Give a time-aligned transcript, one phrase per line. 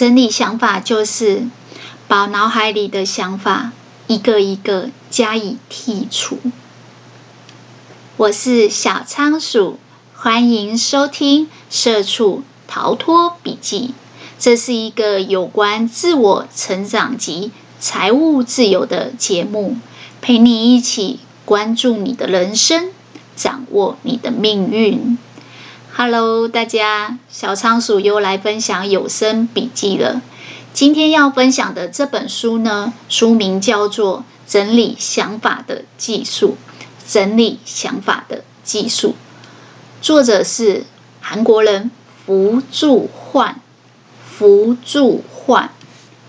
[0.00, 1.42] 整理想法就是
[2.08, 3.72] 把脑海里的想法
[4.06, 6.38] 一个一个加以剔除。
[8.16, 9.78] 我是小仓鼠，
[10.14, 13.88] 欢迎收听《社畜逃脱笔记》。
[14.38, 19.76] 这是一个有关自我成长及财务自由的节目，
[20.22, 22.90] 陪你一起关注你的人生，
[23.36, 25.18] 掌握你的命运。
[26.02, 30.22] Hello，大家，小仓鼠又来分享有声笔记了。
[30.72, 36.56] 今天要分享的这本书呢，书名叫做《整理想法的技术》。
[37.06, 39.14] 整理想法的技术，
[40.00, 40.84] 作者是
[41.20, 41.90] 韩国人
[42.24, 43.60] 福住焕。
[44.24, 45.68] 福住焕，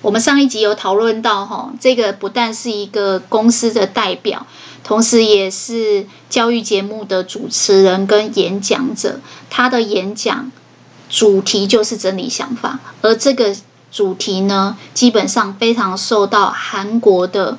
[0.02, 4.46] 我们上一集有讨论到，哈，这个不但是一个公司的代表，
[4.84, 9.20] 同时也是教育节目的主持人跟演讲者。
[9.50, 10.52] 他的演讲
[11.10, 13.56] 主题就是整理想法，而这个
[13.92, 17.58] 主题呢，基本上非常受到韩国的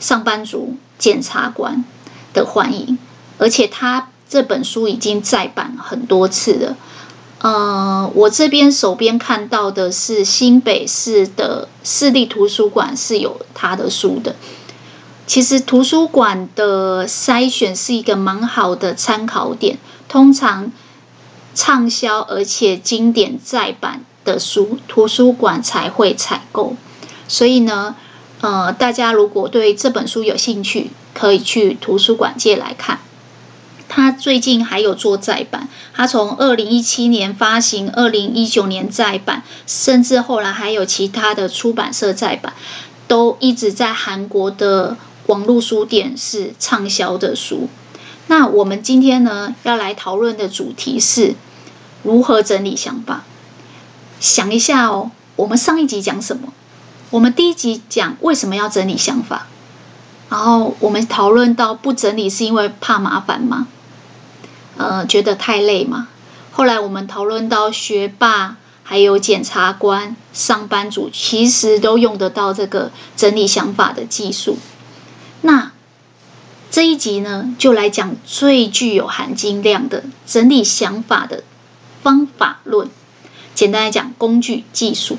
[0.00, 1.84] 上班族、检察官
[2.32, 2.98] 的欢迎，
[3.38, 6.76] 而且他这本书已经再版很多次了。
[7.38, 14.34] 呃，我这边手边看到的是新北市的市立图书馆是有他的书的。
[15.26, 20.70] 其实图书馆的筛选是一个蛮好的参考点，通常
[21.54, 26.76] 畅销而且经典再版的书，图书馆才会采购。
[27.26, 27.96] 所以呢，
[28.42, 32.98] 呃，大家如果对这本书有兴趣，可以去图书馆借来看。
[33.88, 42.54] 他最近还有做再版，他从二零一七年发行，二零一九年再版，甚至后来还有其他的出版社再版，
[43.06, 47.68] 都一直在韩国的网络书店是畅销的书。
[48.26, 51.34] 那我们今天呢，要来讨论的主题是
[52.02, 53.24] 如何整理想法。
[54.20, 56.52] 想一下哦，我们上一集讲什么？
[57.10, 59.46] 我们第一集讲为什么要整理想法，
[60.30, 63.68] 然后我们讨论到不整理是因为怕麻烦吗？
[64.76, 66.08] 呃，觉得太累嘛。
[66.50, 74.56] 后来我们讨论到学霸，还有检察官、上班族，其实都用得到这个整理想法的技术。
[75.44, 75.72] 那
[76.70, 81.44] 这一集呢，就来讲最具有含金量的整理想法的
[82.02, 82.88] 方法论。
[83.54, 85.18] 简单来讲，工具技术。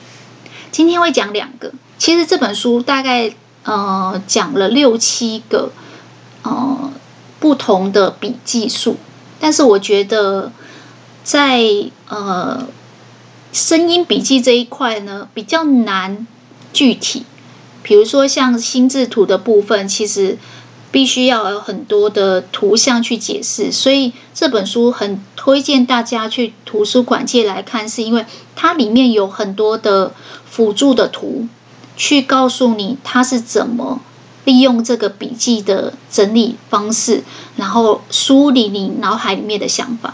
[0.71, 1.73] 今天会讲两个。
[1.99, 3.35] 其实这本书大概
[3.65, 5.71] 呃讲了六七个
[6.41, 6.91] 呃
[7.39, 8.97] 不同的笔记术。
[9.39, 10.51] 但是我觉得，
[11.23, 11.61] 在
[12.09, 12.67] 呃
[13.53, 16.25] 声音笔记这一块呢，比较难
[16.73, 17.27] 具体。
[17.85, 20.39] 比如说像心智图的部分，其实
[20.91, 23.71] 必须要有很多的图像去解释。
[23.71, 28.25] 所以这本书很推荐大家去图书馆借来看，是因为
[28.55, 30.13] 它里面有很多的
[30.49, 31.47] 辅助的图，
[31.95, 34.01] 去告诉你它是怎么。
[34.45, 37.23] 利用这个笔记的整理方式，
[37.55, 40.13] 然后梳理你脑海里面的想法。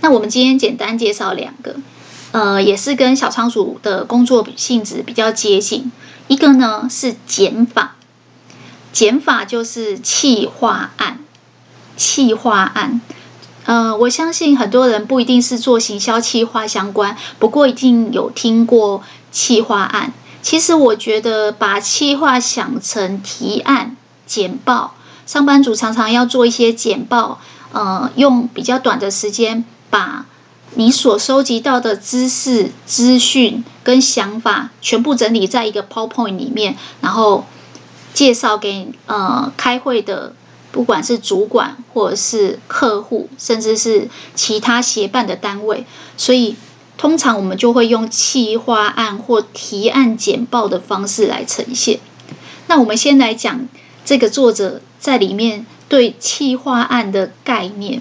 [0.00, 1.74] 那我们今天简单介绍两个，
[2.30, 5.90] 呃，也是跟小仓鼠的工作性质比较接近。
[6.32, 7.94] 一个呢是减法，
[8.90, 11.18] 减法就是企划案，
[11.98, 13.02] 企划案。
[13.66, 20.14] 呃，我相信很多人不一定是做行销企划相关，不过一定有听过企划案。
[20.40, 23.94] 其实我觉得把企划想成提案、
[24.24, 24.94] 简报，
[25.26, 27.42] 上班族常常要做一些简报，
[27.72, 30.24] 呃，用比较短的时间把
[30.76, 37.44] 你所收集到的知识、资讯跟想法全部整理在一个 PowerPoint 里面，然后
[38.14, 40.34] 介绍给呃开会的，
[40.70, 46.56] 不管是主管或者是客户，甚至是其他协办的单位，所以。
[46.98, 51.98] 通常我们就会用企划案或提案简报的方式来呈现。
[52.68, 53.66] 那我们先来讲
[54.04, 58.00] 这个作者在里面对企划案的概念，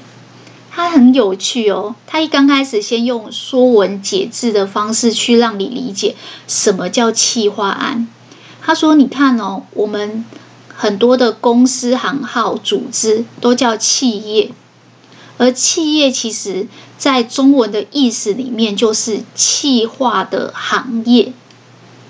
[0.73, 1.95] 他很有趣哦。
[2.07, 6.15] 他一刚开始先用说文解字的方式去让你理解
[6.47, 8.07] 什么叫企划案。
[8.61, 10.23] 他说：“你看哦，我们
[10.73, 14.51] 很多的公司行号组织都叫企业。”
[15.37, 16.67] 而企业其实，
[16.99, 21.33] 在中文的意思里面，就是企划的行业。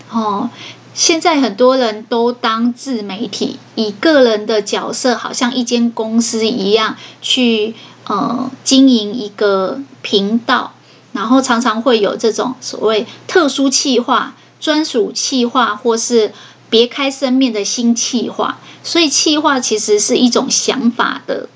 [0.10, 0.50] 哦，
[0.94, 7.74] 现在很多人都当自媒体，以个人的角色，好像一间公司一样，去
[8.06, 10.74] 呃经营一个频道，
[11.14, 16.32] 然后常常会有这种所谓特殊企划、专属企划，或是
[16.70, 18.60] 别开生面的新企划。
[18.84, 21.48] 所以，企划其实是一种想法的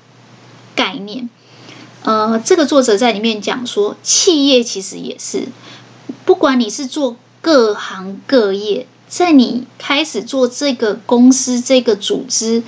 [0.76, 1.28] 概念。
[2.02, 5.48] 呃，这个作者在里面讲说，企业其实也是
[6.24, 12.62] 不管你是做各行各业，在你开始做这个公司、这个组织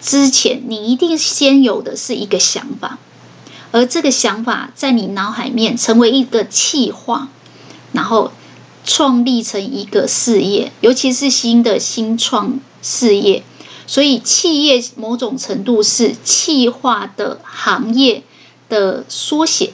[0.00, 2.98] 之前，你一定先有的是一个想法，
[3.72, 7.28] 而这个想法在你脑海面成为一个气化，
[7.92, 8.32] 然后
[8.84, 13.42] 创立成一个事业，尤其是新的新创事业。
[13.86, 18.22] 所以，企业某种程度是企划的行业
[18.68, 19.72] 的缩写。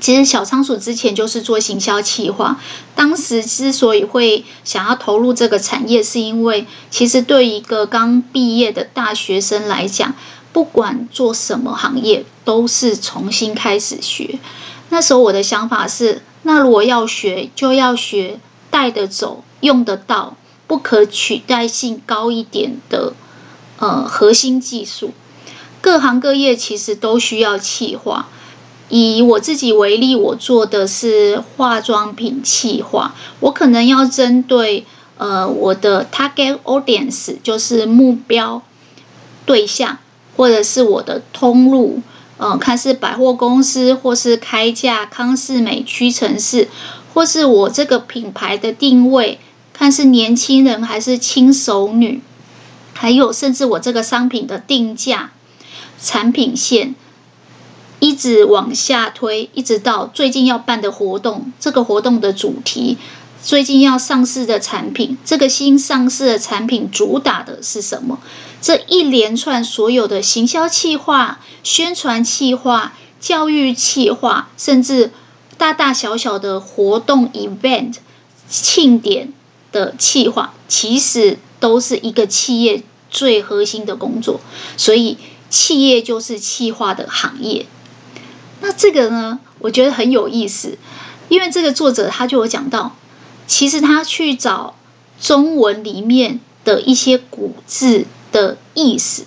[0.00, 2.60] 其实，小仓鼠之前就是做行销企划。
[2.94, 10.14] 当时之所以会想要投入这个产业，是因为其实对一个刚毕业的大学生来讲，
[10.52, 14.38] 不管做什么行业，都是重新开始学。
[14.90, 18.40] 那时候我的想法是：那如果要学，就要学
[18.70, 20.36] 带得走、用得到。
[20.66, 23.14] 不可取代性高一点的
[23.78, 25.14] 呃核心技术，
[25.80, 28.28] 各行各业其实都需要企划。
[28.88, 34.84] 以我自己为例，我做的是化妆品企划，我可能要针对
[35.16, 38.62] 呃我的 target audience，就是目标
[39.44, 39.98] 对象，
[40.36, 42.02] 或者是我的通路，
[42.38, 46.68] 呃，看是百货公司，或是开架康是美屈臣氏，
[47.12, 49.38] 或是我这个品牌的定位。
[49.72, 52.20] 看是年轻人还是轻熟女，
[52.94, 55.30] 还有甚至我这个商品的定价、
[56.02, 56.96] 产品线，
[58.00, 62.96] 一直往下推，一直到最近要办的活动，这个活动的主题，
[63.42, 68.18] 最近要上市的产品，这个新上市的产品主打的是什么？
[68.60, 75.10] 这一连串所有的行销企划、宣传企划、教育企划，甚至
[75.56, 77.94] 大大小小的活动 event
[78.48, 79.32] 庆典。
[79.70, 84.40] 的企划其实都是一个企业最核心的工作，
[84.78, 85.18] 所以
[85.50, 87.66] 企业就是企划的行业。
[88.60, 90.78] 那这个呢，我觉得很有意思，
[91.28, 92.96] 因为这个作者他就有讲到，
[93.46, 94.74] 其实他去找
[95.20, 99.24] 中文里面的一些古字的意思。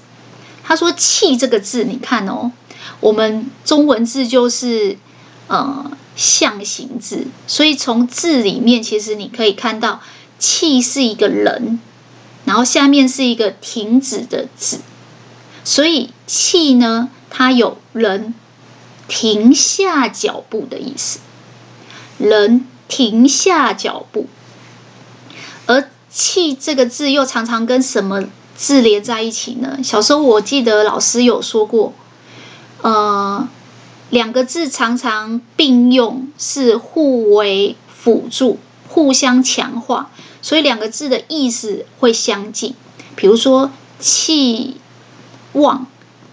[0.63, 2.51] 他说“气”这个字，你看哦，
[2.99, 4.97] 我们中文字就是
[5.47, 10.01] 呃象形字，所以从字里面其实你可以看到。
[10.43, 11.79] 气是一个人，
[12.45, 14.79] 然后下面是一个停止的止，
[15.63, 18.33] 所以气呢，它有人
[19.13, 21.19] 停下脚步的意思，
[22.17, 24.25] 人停下脚步，
[25.65, 28.23] 而气这个字又常常跟什么
[28.55, 29.79] 字连在一起呢？
[29.83, 31.91] 小时候我记得老师有说过，
[32.83, 33.49] 呃，
[34.09, 40.09] 两个字常常并用，是互为辅助，互相强化。
[40.41, 42.73] 所以两个字的意思会相近，
[43.17, 44.77] 比如说“气
[45.51, 45.85] 旺”，“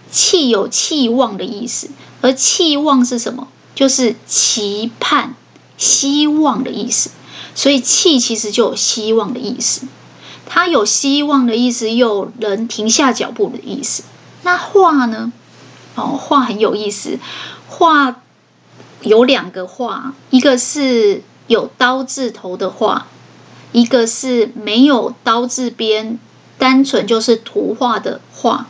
[0.09, 1.89] 气”有气旺的意思，
[2.21, 3.47] 而“期望”是什么？
[3.75, 5.35] 就是期盼、
[5.77, 7.11] 希望的意思。
[7.55, 9.87] 所以“气”其实就有希望的意思，
[10.45, 14.03] 它有希望的意思，又有人停下脚步的意思。
[14.43, 15.31] 那“画”呢？
[15.95, 17.19] 哦，“画”很有意思
[17.67, 18.21] ，“画”
[19.01, 23.07] 有两个“画”，一个是有刀字头的“画”。
[23.71, 26.17] 一个是没有刀字边，
[26.57, 28.65] 单纯就是图画的画，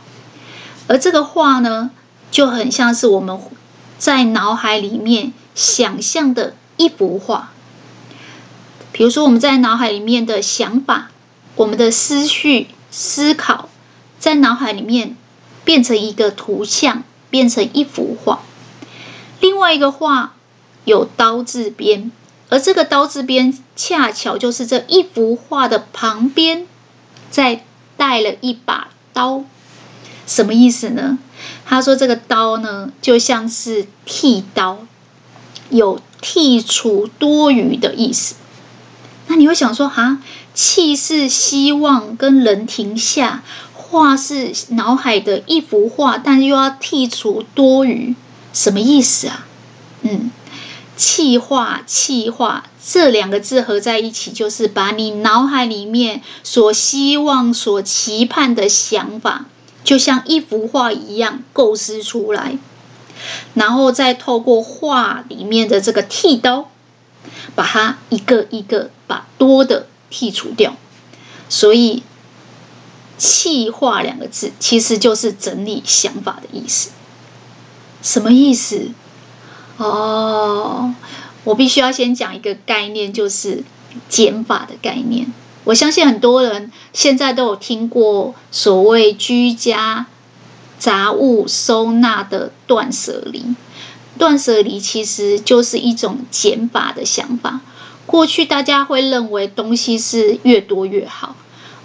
[0.88, 1.90] 而这个画呢，
[2.30, 3.38] 就很像是我们
[3.98, 7.52] 在脑海里面想象的一幅画。
[8.92, 11.10] 比如说，我们在脑海里面的想法，
[11.56, 13.68] 我们的思绪、思考，
[14.18, 15.16] 在脑海里面
[15.64, 18.40] 变成一个图像，变成一幅画。
[19.40, 20.34] 另外一个画
[20.84, 22.12] 有刀字边。
[22.48, 26.66] 而这个刀字边，恰巧就是这一幅画的旁边，
[27.30, 27.64] 再
[27.96, 29.44] 带了一把刀，
[30.30, 31.18] 什么意思呢？
[31.66, 34.78] 他说这个刀呢，就像是剃刀，
[35.70, 38.36] 有剔除多余的意思。
[39.26, 40.18] 那你会想说，哈，
[40.54, 43.42] 气是希望跟人停下，
[43.74, 48.14] 画是脑海的一幅画，但又要剔除多余，
[48.52, 49.46] 什么意思啊？
[50.02, 50.30] 嗯。
[50.96, 59.46] 气化气化这两个字合在一起，就是把你脑海里面所希望、所期盼的想法，
[59.82, 62.58] 就像一幅画一样构思出来，
[63.54, 66.70] 然后再透过画里面的这个剃刀，
[67.54, 70.76] 把它一个一个把多的剔除掉。
[71.48, 72.02] 所以，
[73.18, 76.90] 气化两个字其实就是整理想法的意思。
[78.02, 78.90] 什么意思？
[79.76, 80.94] 哦，
[81.44, 83.64] 我必须要先讲一个概念，就是
[84.08, 85.32] 减法的概念。
[85.64, 90.06] 我相信很多人现在都有听过所谓居家
[90.78, 93.44] 杂物收纳的断舍离。
[94.18, 97.60] 断舍离其实就是一种减法的想法。
[98.06, 101.36] 过去大家会认为东西是越多越好，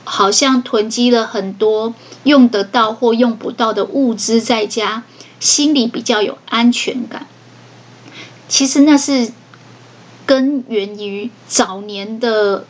[0.04, 5.04] 好像囤积了很多用得到或用不到的物资在家，
[5.40, 7.28] 心里比较有安全感。
[8.50, 9.32] 其实那是
[10.26, 12.66] 根源于早年的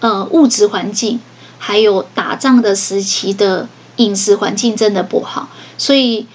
[0.00, 1.20] 呃物质环境，
[1.58, 5.48] 还有打仗的时期的饮食环境真的不好，
[5.78, 6.26] 所以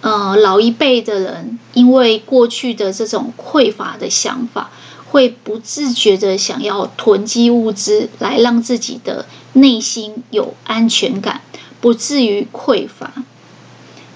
[0.00, 4.70] 呃老一辈的人因为过去的这种匮乏的想法，
[5.10, 11.40] 会不自觉的想要囤积物资来让自己的内心有安全感，
[11.80, 13.12] 不至于匮乏。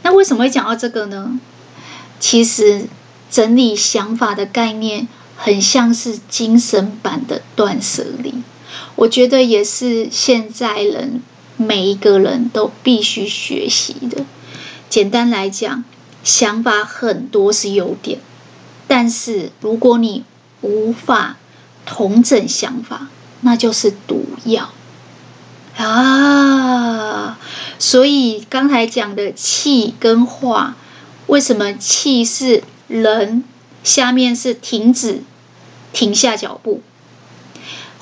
[0.02, 1.38] 那为什么会讲到这个呢？
[2.20, 2.86] 其实。
[3.30, 8.32] 整理想法的概念，很像是精神版的断舍离。
[8.98, 11.22] 我觉得也是现在人
[11.56, 14.24] 每一个人都必须学习的。
[14.88, 15.84] 简单来讲，
[16.24, 18.18] 想法很多是优点，
[18.88, 20.24] 但是如果你
[20.62, 21.36] 无法
[21.86, 23.06] 同整想法，
[23.42, 24.70] 那就是毒药
[25.76, 27.38] 啊！
[27.78, 30.74] 所以刚才讲的气跟化，
[31.28, 32.64] 为什么气是？
[32.88, 33.44] 人
[33.84, 35.22] 下面是停止，
[35.92, 36.80] 停下脚步。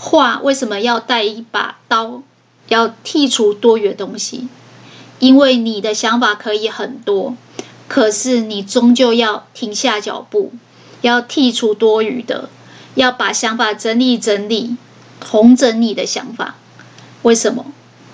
[0.08, 2.22] 画为什么要带一把刀，
[2.68, 4.46] 要剔除多余的东西？
[5.18, 7.34] 因为你的想法可以很多，
[7.88, 10.52] 可是你终究要停下脚步，
[11.00, 12.48] 要剔除多余的，
[12.94, 14.76] 要把想法整理整理，
[15.18, 16.54] 统整你的想法。
[17.22, 17.66] 为什么？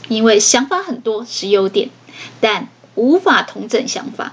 [0.08, 1.90] 因为想法很多是优点，
[2.40, 4.32] 但无法统整想法。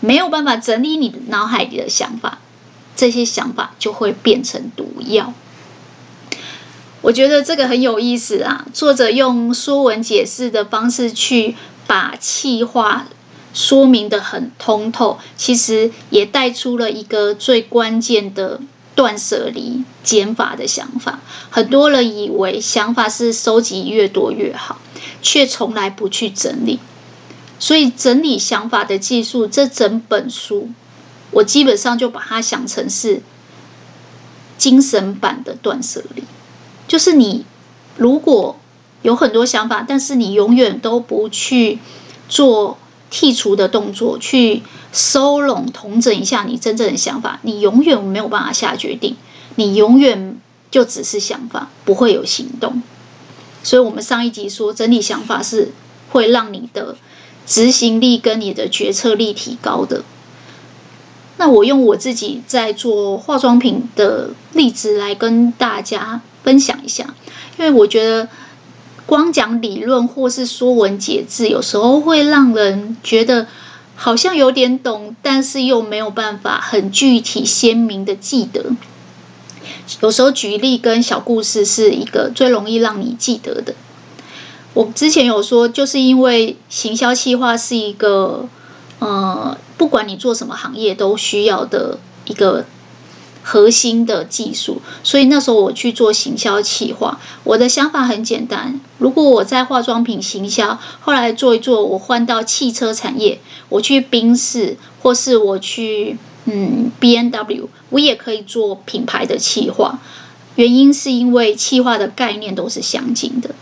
[0.00, 2.38] 没有办法整理你的脑海里的想法，
[2.94, 5.32] 这些想法就会变成毒药。
[7.02, 8.64] 我觉得这个很有意思啊！
[8.72, 11.56] 作者用说文解释的方式去
[11.88, 13.08] 把气化
[13.52, 18.60] 说明得很通透，其实也带出了一个最关键的
[18.94, 21.18] 断舍离减法的想法。
[21.50, 24.78] 很多人以为想法是收集越多越好，
[25.20, 26.78] 却从来不去整理。
[27.58, 30.70] 所以整理想法的技术，这整本书，
[31.32, 33.22] 我基本上就把它想成是
[34.56, 36.22] 精神版的断舍离。
[36.92, 37.46] 就是你
[37.96, 38.58] 如果
[39.00, 41.78] 有很多想法，但是你永远都不去
[42.28, 42.76] 做
[43.10, 49.16] 剔除的动作，去收拢、统整一下你真正的想法，你永远没有办法下决定，
[49.54, 50.38] 你永远
[50.70, 52.82] 就只是想法，不会有行动。
[53.62, 55.72] 所以我们上一集说，整理想法是
[56.10, 56.96] 会让你的。
[57.44, 60.04] 执行力跟你的决策力提高的。
[61.38, 67.14] 那我用我自己在做化妆品的例子来跟大家分享一下，
[67.58, 68.28] 因为我觉得
[69.06, 73.46] 光讲理论或是说文解字，有时候会让人觉得
[73.96, 78.66] 好像有点懂，但是又没有办法很具体鲜明的记得。
[80.00, 83.74] 有时候举例跟小故事是一个最容易让你记得的。
[84.74, 88.48] 我之前有说，就是因为行销企划是一个，
[89.00, 92.64] 呃，不管你做什么行业都需要的一个
[93.42, 97.18] 核心的技术，所以那时候我去做行销企划。
[97.44, 109.98] 我的想法很简单：如果我在化妆品行销，后来做一做，我换到汽车产业，我去宾士，或是我去嗯 B N W，我也可以做品牌的企划。
[110.54, 113.54] 原因是因为企划的概念都是相近的。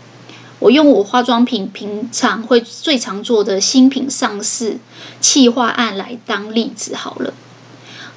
[0.59, 4.77] 我用我化妆品平常会最常做的新品上市
[5.19, 7.33] 企划案来当例子好了。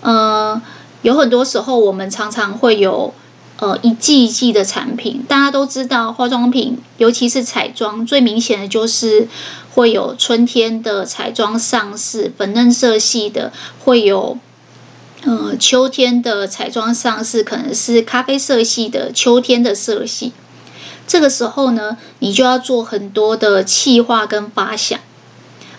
[0.02, 0.61] 呃，
[1.04, 3.12] 有很多时候我们常常会有
[3.58, 9.28] 呃一季一季的产品，大家都知道化妆品，尤其是彩妆，最明显的就是
[9.75, 13.52] 会有春天的彩妆上市，粉嫩色系的；
[13.84, 14.38] 会有
[15.25, 20.32] 呃秋天的彩妆上市，可能是咖啡色系的秋天的色系。
[21.06, 24.99] 这个时候呢，你就要做很多的气化跟发想，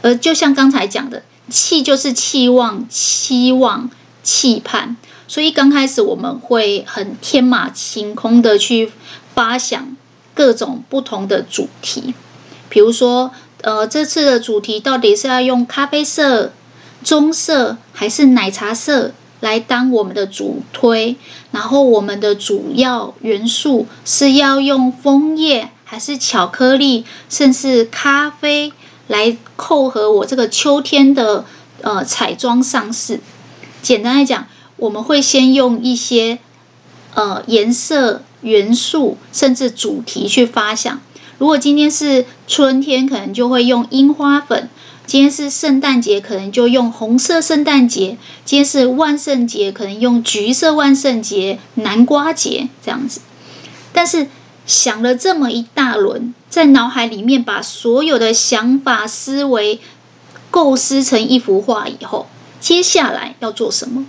[0.04, 3.90] 而就像刚才讲的，气就是期望、期望、
[4.22, 8.92] 期盼，所以刚开始我们会很天马行空的去
[9.34, 9.96] 发想
[10.34, 12.14] 各种不同的主题，
[12.70, 16.54] 比如说，呃，这次的主题到底是要用咖啡色、
[17.04, 19.12] 棕色还是奶茶色？
[19.42, 21.18] 来当我们的主推，
[21.52, 28.74] 然后我们的主要元素是要用枫叶还是巧克力，甚至咖啡
[29.08, 31.46] 来扣合我这个秋天的
[31.82, 33.20] 呃彩妆上市。
[33.84, 36.40] 简单来讲，我们会先用一些
[37.14, 41.02] 呃颜色元素，甚至主题去发想。
[41.38, 44.70] 如果今天是春天，可能就会用樱花粉；
[45.06, 53.22] 今天是圣诞节，可能就用红色圣诞节；今天是万圣节，可能用橘色万圣节、南瓜节这样子。
[53.92, 54.28] 但是
[54.66, 59.80] 想了这么一大轮，在脑海里面把所有的想法、思维
[60.50, 62.28] 构思成一幅画以后，
[62.62, 64.06] 接下来要做什么？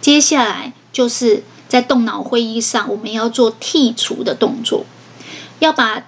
[0.00, 4.84] 接下来就是在动脑会议上，我们要做剔除的动作，
[5.58, 6.04] 要把。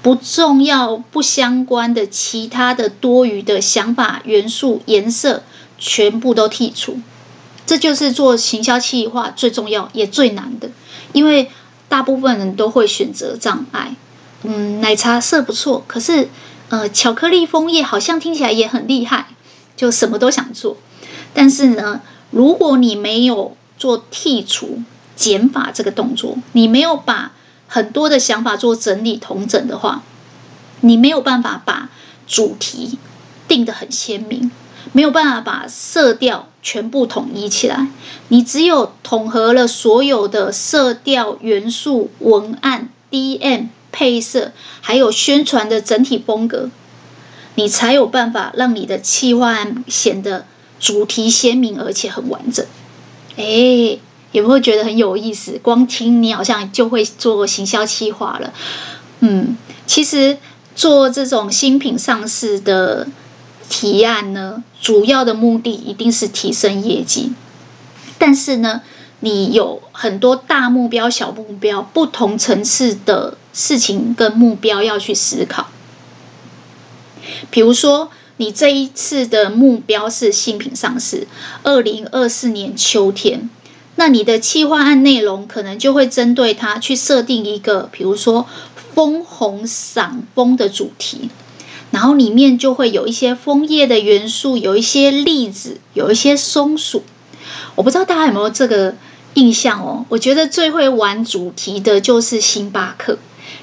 [0.00, 5.42] 不重要、不相关的其他的多余的想法、元素、颜色，
[5.76, 7.00] 全部都剔除。
[7.66, 10.70] 这就是做行销企划最重要也最难的，
[11.12, 11.50] 因为
[11.88, 13.96] 大部分人都会选择障碍。
[14.44, 16.28] 嗯，奶茶色不错，可是
[16.68, 19.26] 呃，巧克力枫叶好像听起来也很厉害，
[19.76, 20.76] 就什么都想做。
[21.34, 24.82] 但是呢，如果你没有做剔除、
[25.16, 27.32] 减法这个动作，你没有把。
[27.70, 30.02] 很多的想法做整理统整的话，
[30.80, 31.90] 你没有办法把
[32.26, 32.98] 主题
[33.46, 34.50] 定得很鲜明，
[34.92, 37.88] 没有办法把色调全部统一起来。
[38.28, 46.70] 你只有统合了所有的色调元素、文案、DM 配色，还有宣传的整体风格，
[47.56, 50.46] 你才有办法让你的企划案显得
[50.80, 52.66] 主题鲜明而且很完整。
[53.36, 53.98] 哎。
[54.30, 58.52] 也不会觉得很有意思，光听你好像就会做行销企划了。
[59.20, 59.56] 嗯，
[59.86, 60.36] 其实
[60.76, 63.08] 做这种新品上市的
[63.70, 67.32] 提案呢，主要的目的一定是提升业绩。
[68.18, 68.82] 但是呢，
[69.20, 75.68] 你有很多大目标、小目标、不同层次的事情跟目标要去思考。
[77.50, 81.26] 比如说，你这一次的目标是新品上市，
[81.64, 83.50] 二零二四年秋天。
[83.96, 88.46] 那你的企划案内容可能就会针对它去设定一个，比如说
[88.94, 91.30] 枫红赏枫的主题，
[91.90, 97.02] 然后里面就会有一些枫叶的元素，有一些栗子，有一些松鼠。
[97.74, 98.94] 我不知道大家有没有这个
[99.34, 100.06] 印象哦？
[100.10, 103.18] 我觉得最会玩主题的就是星巴克。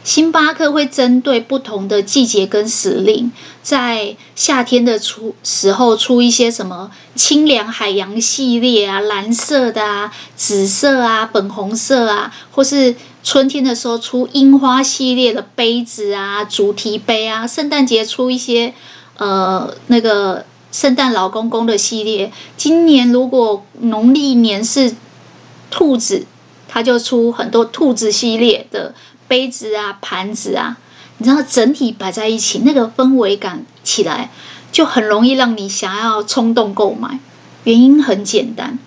[0.05, 3.31] 星巴克会针对不同的季节跟时令，
[3.63, 18.75] 在夏天的出时候出一些什么清凉海洋系列啊，蓝色的啊，紫色啊，粉红色啊，或是春天的时候出樱花系列的杯子啊，主题杯啊，圣诞节出一些
[19.17, 22.31] 呃那个圣诞老公公的系列。
[22.57, 24.93] 今年如果农历年是
[25.71, 26.27] 兔子，
[26.67, 28.93] 它就出很多兔子系列的。
[29.27, 30.77] 杯子啊，盘子啊，
[31.17, 34.31] 你知道整体摆在一起，那个氛围感起来，
[34.71, 37.19] 就很容易让你想要冲动购买。
[37.63, 38.77] 原因很简单，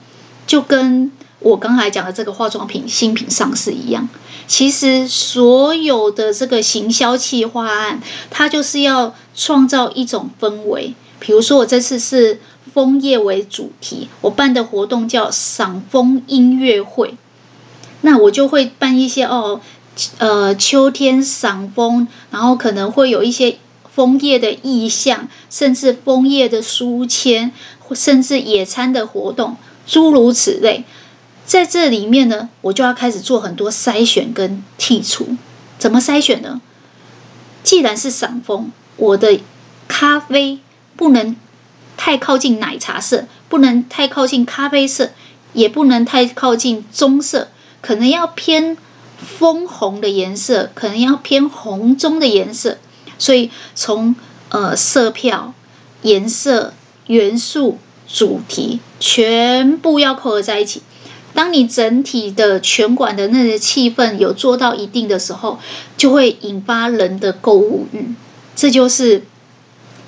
[0.46, 4.08] 就跟我刚才讲的这个化妆品新品上市一样。
[4.46, 10.94] 其实所有的这个行销企划案，它就是要创造一种氛围。
[11.18, 12.40] 比如说，我这次是
[12.72, 17.16] 枫叶为主题，我办的活动叫赏枫音乐会，
[18.02, 19.60] 那我就会办一些哦。
[20.18, 23.58] 呃，秋天赏枫，然后可能会有一些
[23.94, 27.50] 枫叶的意象，甚至枫叶的书签，
[27.94, 29.56] 甚至野餐的活动，
[29.86, 30.84] 诸如此类。
[31.44, 35.36] 在这里面呢，我就要开始做很多筛选跟剔除。
[35.78, 36.60] 怎么筛选呢？
[37.64, 39.40] 既然是赏枫，我的
[39.88, 40.60] 咖啡
[40.94, 41.34] 不能
[41.96, 45.10] 太靠近奶茶色，不能太靠近咖啡色，
[45.54, 47.48] 也不能太靠近棕色，
[47.80, 48.76] 可能要偏。
[49.18, 52.78] 枫红的颜色可能要偏红棕的颜色，
[53.18, 54.14] 所以从
[54.48, 55.54] 呃色票、
[56.02, 56.72] 颜色、
[57.06, 60.82] 元素、主题全部要扣合在一起。
[61.34, 65.58] 当你整体的全馆的那个气氛有做到一定的时候，
[65.96, 68.14] 就会引发人的购物欲。
[68.56, 69.24] 这就是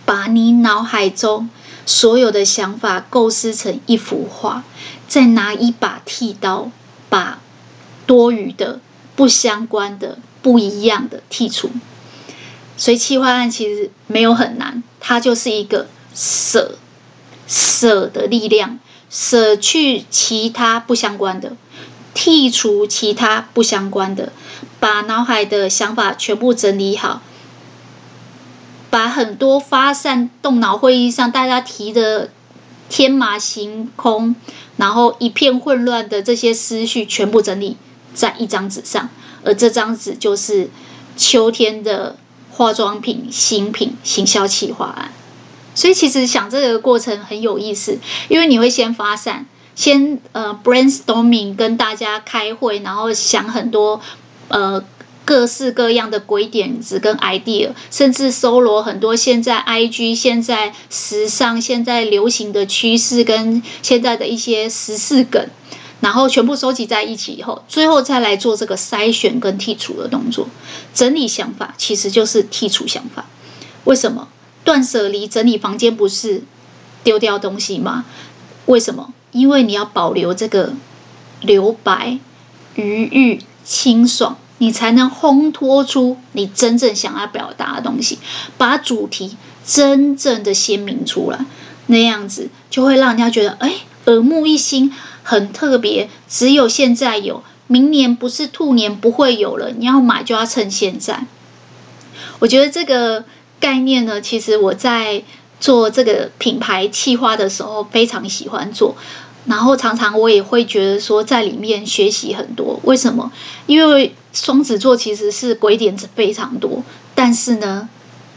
[0.05, 1.49] 把你脑海中
[1.87, 4.65] 所有的想法构思成一幅画，
[5.07, 6.71] 再拿一把剃刀
[7.09, 7.41] 把
[8.07, 8.81] 多余的。
[9.21, 11.69] 不相关的、不一样的剔除，
[12.79, 16.79] 所以企划案其实没有很难，它就是一个舍
[17.47, 18.79] 舍的力量，
[19.11, 21.53] 舍去其他不相关的，
[22.15, 24.33] 剔除其他不相关的，
[24.79, 27.21] 把脑海的想法全部整理好，
[28.89, 32.31] 把很多发散动脑会议上大家提的
[32.89, 34.35] 天马行空，
[34.79, 37.77] 然后一片混乱的这些思绪全部整理。
[38.15, 39.09] 在一张纸上，
[39.45, 40.71] 而这张纸就是
[41.17, 42.17] 秋天的
[42.51, 45.13] 化妆品新品行销企划案。
[45.75, 49.47] 所以其实想这个过程很有意思，因为你会先发散，
[49.77, 54.01] 先呃 brainstorming 跟大家开会，然后想很多
[54.49, 54.85] 呃
[55.25, 65.49] 各式各样的鬼点子跟 idea，甚至搜罗很多现在 IG 现在时尚、现在流行的趋势跟现在的一些时事梗，
[66.01, 70.49] 然后全部收集在一起以后，最后再来做这个筛选跟剔除的动作。
[70.95, 73.27] 整理想法其实就是剔除想法。
[73.85, 74.29] 为什么
[74.65, 76.43] 断舍离整理房间不是
[77.05, 78.05] 丢掉东西吗？
[78.67, 79.13] 为什么？
[79.33, 80.73] 因为你要保留这个
[81.41, 82.19] 留白、
[82.75, 84.37] 余裕、清爽。
[84.63, 88.19] 你才能烘托出你真正想要表达的东西，
[88.59, 91.47] 把主题真正的鲜明出来，
[91.87, 93.73] 那样子就会让人家觉得，哎，
[94.05, 96.09] 耳目一新，很特别。
[96.29, 99.71] 只有现在有，明年不是兔年不会有了。
[99.71, 101.25] 你要买就要趁现在。
[102.39, 103.25] 我觉得这个
[103.59, 105.23] 概念呢，其实我在
[105.61, 108.97] 做这个品牌企划的时候非常喜欢做。
[109.47, 112.79] 然后常常我也会觉得说，在里面学习很多。
[112.85, 113.33] 为什么？
[113.67, 117.89] 因为双子座其实是鬼点子非常多，但是呢，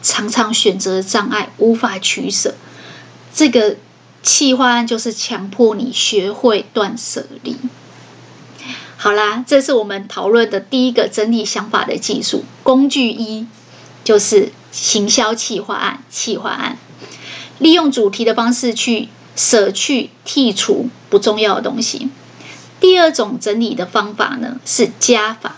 [0.01, 2.55] 常常选择障碍，无法取舍。
[3.35, 3.75] 这个
[4.23, 7.57] 企划案就是强迫你学会断舍离。
[8.97, 13.45] 好啦，这是我们讨论的第一个整理想法的技术工具一，
[14.03, 16.03] 就是行销企划案。
[16.09, 16.77] 企划案
[17.59, 19.09] 利用主题的方式去。
[19.35, 22.11] 舍去、剔除不重要的东西。
[22.79, 25.55] 第二种整理的方法呢，是加法。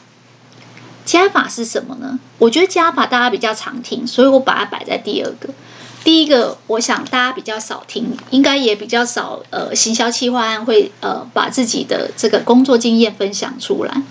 [1.04, 2.18] 加法是什么呢？
[2.38, 5.50] 我觉得加法大家比较常听，所以我把它摆在第二个。
[6.06, 9.42] 第一个，我想大家比较少听，应该也比较少。
[9.50, 14.04] 呃，行销企划案会呃把自己的这个工作经验分享出来。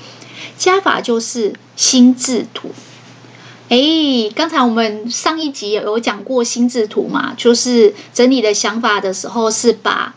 [0.58, 2.72] 加法就是心智图。
[3.68, 3.78] 哎，
[4.34, 7.32] 刚才我们上一集有讲过心智图嘛？
[7.36, 10.16] 就是整理的想法的时候，是把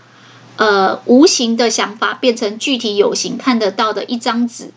[0.55, 4.71] 呃无形的想法变成具体有形看得到的一张纸。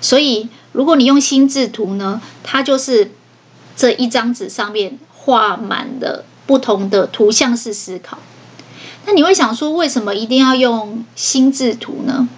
[0.00, 3.12] 所以，如果你用心智图呢，它就是
[3.76, 8.18] 这一张纸上面画满了不同的图像式思考。
[9.04, 12.28] 那你会想说，为什么一定要用心智图呢？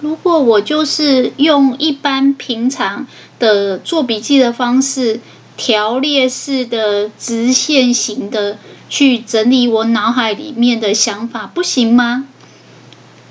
[0.00, 3.06] 如果我就是用一般平常
[3.38, 5.20] 的做笔记的方式，
[5.58, 8.56] 条列式的直线型的
[8.88, 12.26] 去整理我脑海里面的想法，不行吗？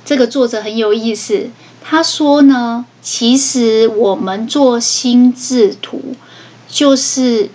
[0.05, 1.49] 这个作者很有意思，
[1.83, 6.15] 他说呢，其实我们做心智图，
[6.67, 7.49] 就是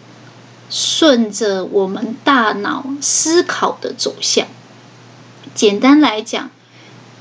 [0.75, 4.49] 顺着我们大脑思考的走向。
[5.55, 6.51] 简单来讲。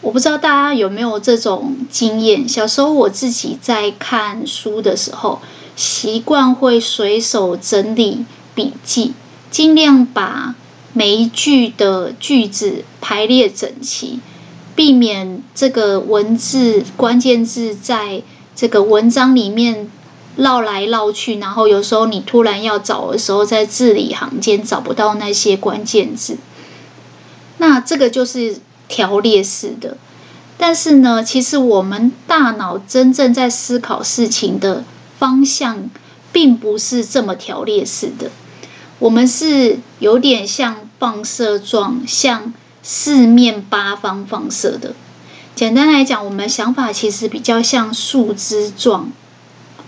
[0.02, 2.50] 我不知道大家有没有这种经验？
[2.50, 5.40] 小时候我自己在看书的时候，
[5.78, 9.14] 习惯会随手整理笔记，
[9.50, 10.56] 尽量把
[10.92, 14.20] 每一句的句子排列整齐，
[14.76, 19.90] 避免这个文字关键字在这个文章里面
[20.36, 26.38] 绕来绕去，然后有时候你突然要找的时候，在字里行间找不到那些关键字。
[27.58, 28.58] 那这个就是。
[28.90, 29.98] 条列式的，
[30.58, 34.84] 但是呢，其实我们大脑真正在思考事情的
[35.18, 35.90] 方向，
[36.32, 38.30] 并不是这么条列式的。
[39.00, 44.94] 我们是有点像放射状，向四面八方放射的。
[45.56, 49.12] 简单来讲，我们想法其实比较像树枝状，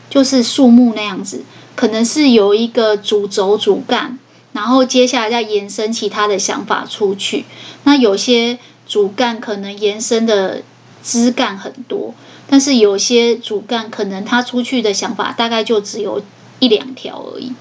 [0.09, 1.43] 就是树木那样子，
[1.75, 4.19] 可能是有一个主轴、主干，
[4.53, 7.45] 然后接下来再延伸其他的想法出去。
[7.83, 8.59] 那有些。
[8.87, 10.61] 主干可能延伸的
[11.03, 12.13] 枝干很多，
[12.47, 16.21] 但是有些主干可能它出去的想法大概就只有
[16.59, 17.51] 一两条而已。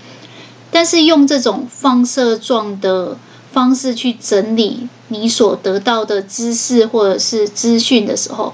[0.70, 3.16] 但是用这种放射状的
[3.50, 8.52] 方式去整理你所得到的知识或者是资讯的时候，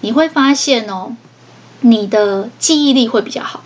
[0.00, 1.14] 你会发现哦，
[1.88, 3.62] 你的记忆力会比较好，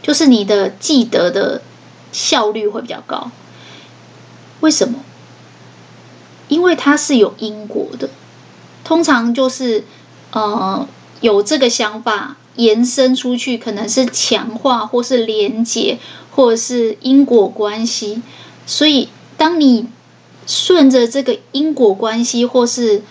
[0.00, 1.62] 就是你的记得的
[2.12, 3.32] 效率会比较高。
[4.60, 5.00] 为什么？
[6.46, 8.08] 因为它是有因果的，
[8.84, 9.84] 通常就是
[10.30, 10.86] 呃
[11.20, 15.98] 有这个想法延伸出去，可能是强化或是连结，
[16.30, 18.22] 或者是因果关系。
[18.66, 19.88] 所以，当你
[20.46, 23.02] 顺着这个因果关系或是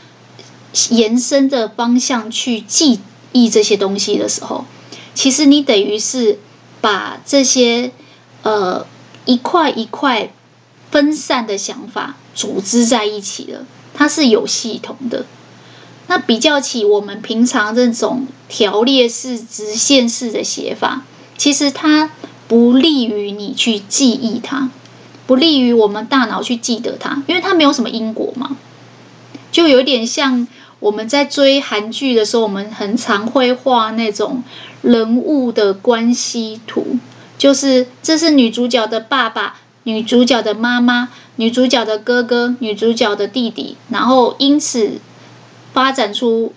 [0.89, 2.99] 延伸的方向去记
[3.43, 4.65] 忆这些东西的时候，
[5.13, 6.39] 其实你等于是
[6.82, 7.91] 把这些
[8.43, 8.86] 呃
[9.26, 10.32] 一块一块
[10.91, 12.15] 分散的想法。
[12.38, 15.26] 组织在一起了，它是有系统的。
[16.06, 21.02] 那比较起我们平常这种条列式、直线式的写法，
[21.36, 22.12] 其实它
[22.47, 24.69] 不利于你去记忆它，
[25.26, 28.56] 不利于我们大脑去记得它，因为它没有什么因果嘛。
[29.52, 30.47] 就有点像
[30.79, 34.43] 我们在追韩剧的时候，我们很常会画那种
[34.81, 36.97] 人物的关系图，
[37.37, 44.99] 就是这是女主角的爸爸、女主角的妈妈、女主角的哥哥、女主角的弟弟，然后因此
[45.73, 46.53] 发展出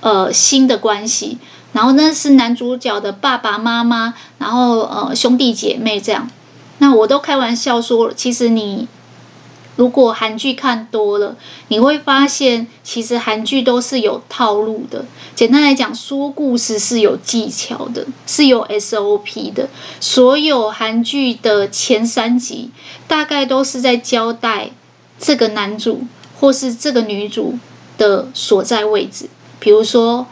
[0.00, 1.38] 呃新的关系。
[1.72, 6.30] 然后那是男主角的爸爸妈妈，然后呃兄弟姐妹这样。
[6.78, 8.88] 那我都开玩笑说，其实你
[9.76, 11.36] 如果韩剧看多了，
[11.68, 15.04] 你会发现其实韩剧都是有套路的。
[15.34, 19.68] 简单来讲，说故事是有技巧的，是有 SOP 的。
[20.00, 22.70] 所有韩剧的前三集
[23.06, 24.70] 大概都是在交代
[25.18, 26.02] 这个男主
[26.40, 27.58] 或是这个女主
[27.98, 29.28] 的所在位置，
[29.60, 30.26] 比如说。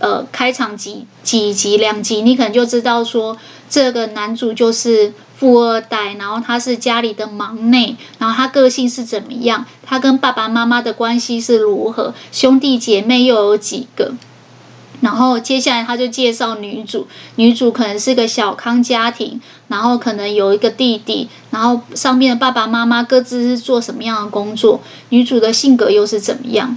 [0.00, 3.36] 呃，开场几几集两集，你可能就知道说，
[3.68, 14.12] 这个男主就是富二代，然后他是家里的忙内，然后他个性是怎么样，他跟爸爸妈妈的关系是如何，兄弟姐妹又有几个，
[15.00, 17.06] 然后接下来他就介绍女主，
[17.36, 24.80] 女主可能是个小康家庭，然后可能有一个弟弟，然后上面的爸爸妈妈各自是做什么样的工作，
[25.10, 26.76] 女主的性格又是怎么样。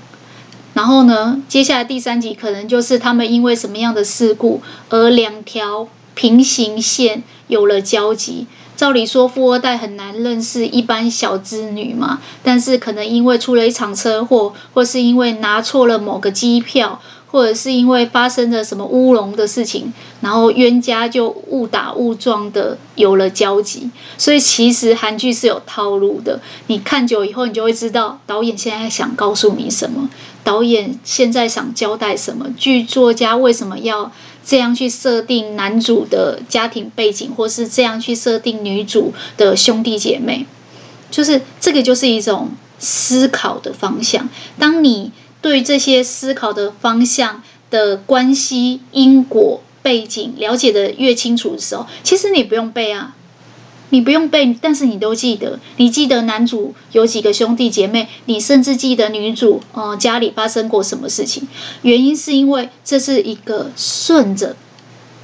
[0.73, 8.47] 然后呢，接下来第三集可能就是他们因为什么样的事故，而两条平行线有了交集。
[8.77, 16.99] 照理说，富二代很难认识一般小资女嘛，但是可能因为出了一场车祸，或是因为拿错了某个机票。
[17.31, 26.41] 或者是因为发生了什么乌龙的事情，然后冤家就误打误撞的有了交集，所以其实韩剧是有套路的。
[26.67, 30.09] 你看久以后，你就会知道导演现在想告诉你什么，
[30.43, 34.11] 导演现在想交代什么，剧作家为什么要
[34.43, 40.45] 这样去设定男主的家庭背景，或是这样去设定女主的兄弟姐妹，
[41.09, 44.27] 就是这个就是一种思考的方向。
[44.57, 45.11] 当你
[45.41, 53.15] 对这些思考的方向的关系、因果、背景了解得越清楚的时候，其实你不用背啊，
[53.89, 55.59] 你不用背，但是你都记得。
[55.77, 61.47] 你记得男主有几个兄弟姐妹，你甚至记得女主呃家里发生过什么事情。
[61.81, 64.55] 原因是因为这是一个顺着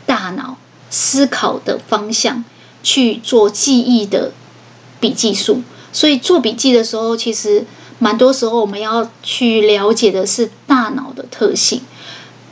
[0.07, 0.57] 大脑
[0.89, 2.43] 思考的方向
[2.81, 4.31] 去做记忆的
[4.99, 5.61] 笔记术，
[5.93, 7.65] 所以做笔记的时候，其实。
[7.99, 11.81] 蛮多时候，我们要去了解的是大脑的特性。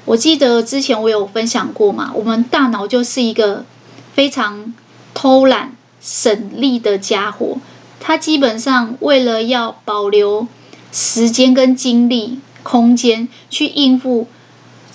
[0.05, 3.65] 我记得之前我有分享过嘛，我们大脑就是一个
[4.13, 4.73] 非常
[5.13, 7.58] 偷懒、省力的家伙。
[7.99, 10.47] 它基本上为了要保留
[10.91, 14.27] 时间跟精力、空间，去应付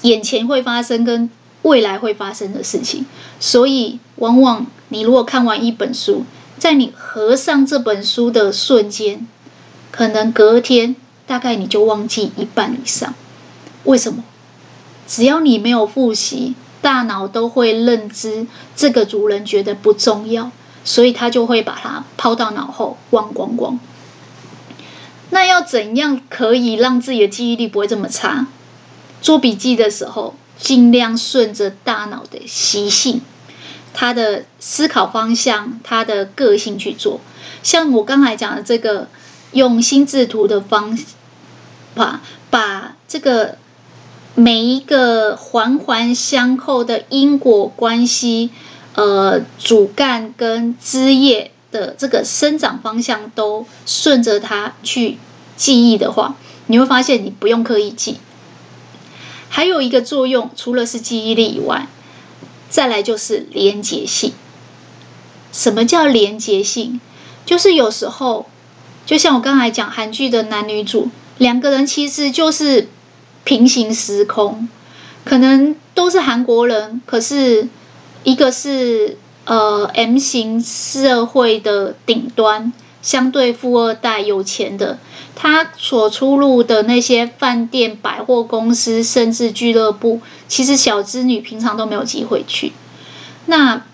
[0.03, 1.29] 眼前会发生跟
[1.63, 3.05] 未来会发生的事情，
[3.41, 6.25] 所以往往你如果看完一本书，
[6.57, 9.27] 在你合上这本书的瞬间。
[9.91, 13.15] 可能隔天大概你就忘记一半以上，
[13.85, 14.25] 为什么？
[15.07, 20.53] 只要你没有复习，大脑都会认知这个主人觉得不重要，
[20.85, 23.81] 所以他就会把它抛到脑后忘光光。
[25.31, 28.47] 那要怎样可以让自己的记忆力不会这么差？
[29.21, 33.21] 做笔记的时候，尽量顺着大脑的习性、
[33.93, 37.21] 他的思考方向、他的个性去做。
[37.63, 39.09] 像我刚才讲的这个。
[39.53, 40.97] 用心智图的方
[41.97, 43.59] 法，把这个
[44.37, 48.51] 每一个环环相扣的因果关系，
[48.95, 55.19] 呃，主干跟枝叶的这个生长方向都顺着它去
[55.57, 56.37] 记忆的话，
[56.69, 58.19] 你会发现你不用刻意记。
[59.49, 61.89] 还有一个作用，除了是记忆力以外，
[62.69, 64.33] 再来就是连结性。
[65.53, 67.01] 什么叫连结性？
[67.45, 68.47] 就是有时候。
[69.11, 72.87] 就像我刚才讲韩剧的男女主两个人，其实就是
[73.43, 74.69] 平行时空，
[75.25, 77.67] 可能都是韩国人，可是
[78.23, 85.01] 一个是呃 M 型社会的顶端，相对富二代有钱的，
[85.35, 92.71] 他所出入的那些饭店、百货公司，甚至俱乐部，其实小资女平常都没有机会去。
[93.47, 93.85] 那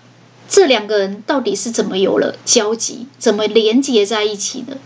[0.47, 4.77] 这两个人到底是怎么有了交集，怎么连接在一起的？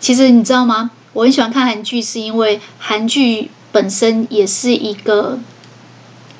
[0.00, 0.90] 其实你知道吗？
[1.12, 5.38] 我很喜欢看韩剧，是因为韩剧本身也是一个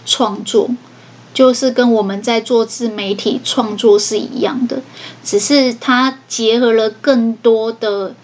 [0.04, 0.70] 创作，
[1.32, 4.82] 就是跟我们在做自媒体创作是一样的，
[5.24, 8.14] 只是它结合了更多的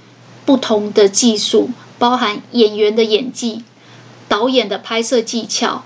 [0.44, 3.64] 不同的技术，包含演员的演技、
[4.28, 5.82] 导演的拍摄技巧、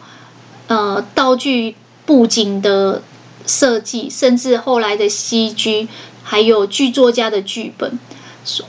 [0.66, 3.02] 呃，道具布景的
[3.46, 5.86] 设计，甚至后来的 CG，
[6.24, 7.98] 还有剧作家的剧本。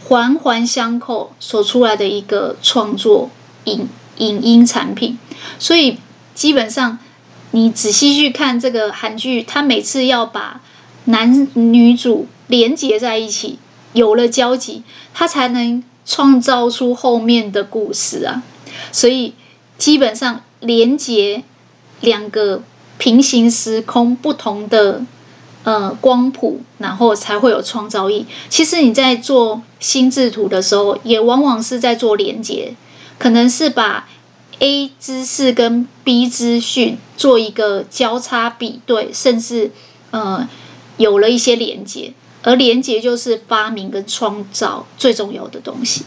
[0.04, 3.30] 环环相扣所出来的一个创作
[3.66, 3.88] 影
[4.18, 5.20] 影音产品，
[5.60, 6.00] 所以
[6.34, 6.98] 基本上
[7.52, 10.62] 你仔细去看这个韩剧，他每次要把
[11.06, 13.60] 男女主连接在一起，
[13.94, 18.44] 有了交集，他才能创造出后面的故事啊。
[18.92, 19.34] 所以
[19.78, 21.44] 基本上连接
[22.02, 22.64] 两个
[22.98, 25.04] 平行时空不同的
[25.68, 28.26] 呃光谱，然后才会有创造力。
[28.48, 32.74] 其实你在做心智图的时候，也往往是在做连接，
[33.20, 34.08] 可能是把
[34.60, 39.72] A 资讯跟 B 资讯做一个交叉比对，甚至
[40.12, 40.48] 呃
[40.96, 42.14] 有了一些连接。
[42.44, 46.06] 而连接就是发明跟创造最重要的东西，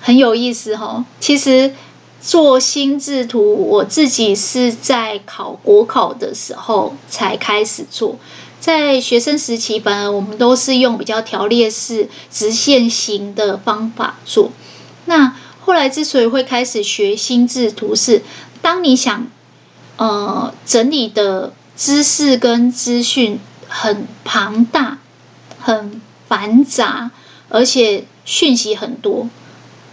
[0.00, 1.04] 很有意思哈。
[1.20, 1.74] 其实
[2.20, 8.16] 做心智图，我自己是在考国考的时候才开始做，
[8.60, 14.50] 在学生时期，反而我们都是用比较条列式、直线型的方法做。
[15.06, 18.22] 那后来之所以会开始学心智图，是
[18.60, 19.26] 当你想
[19.96, 24.98] 呃整理的知识跟资讯很庞大。
[25.60, 27.10] 很繁杂，
[27.50, 29.28] 而且讯息很多，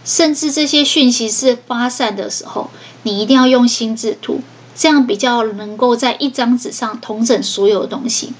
[0.06, 2.70] 甚至这些讯息是发散的时候，
[3.02, 4.40] 你一定要用心智图，
[4.76, 8.32] 这样比较能够在一张纸上统整所有的东西。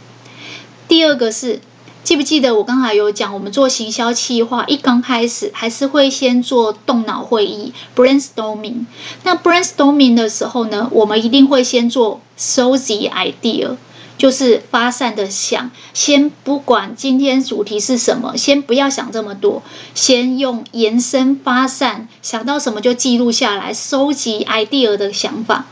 [0.87, 1.61] 第二个是，
[2.05, 8.87] 记不记得我刚才有讲，我们做行销企划，一刚开始还是会先做动脑会议 （brainstorming）。
[9.25, 13.77] 那 brainstorming 的时候呢，我们一定会先做收集 idea。
[14.19, 19.63] 就是发散的想，先不管今天主题是什么，先不要想这么多，
[19.95, 25.67] 先用延伸发散，想到什么就记录下来，收集 idea 的想法，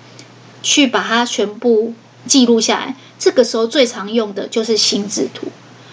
[0.62, 1.94] 去把它全部
[2.26, 2.96] 记录下来。
[3.18, 5.48] 这个时候最常用的就是心智图。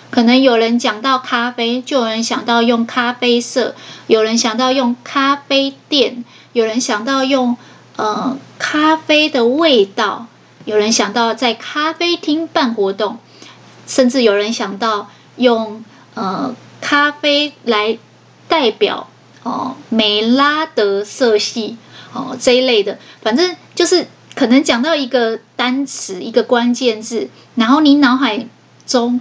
[0.10, 3.76] 可能有人讲到咖啡，就有人想到用咖啡色；
[4.08, 7.56] 有人想到用咖啡店；有人想到用
[7.96, 10.28] 呃咖啡的味道。
[10.65, 13.17] 有人想到在咖啡厅办活动，
[13.88, 17.97] 甚至有人想到用呃咖啡来
[18.47, 19.08] 代表
[19.43, 21.78] 哦美拉德色系
[22.13, 28.47] 哦这一类的，反正就是可能讲到一个单词一个关键字，然后你脑海
[28.86, 29.19] 中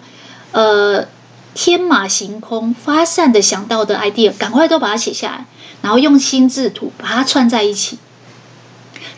[0.52, 1.06] 呃
[1.54, 5.46] 天马行空发散的想到的 idea，赶快都把它写下来，
[5.82, 7.98] 然后用心智图把它串在一起，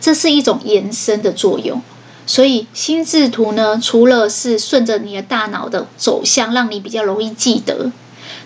[0.00, 1.82] 这是一种延伸的作用。
[2.26, 7.90] 所以心智图呢，除了是顺着你的大脑的走向，让你比较容易记得；